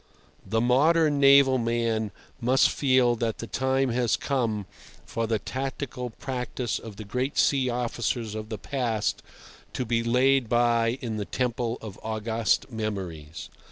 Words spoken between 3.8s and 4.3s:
has